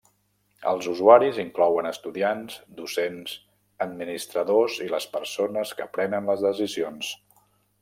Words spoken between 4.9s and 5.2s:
les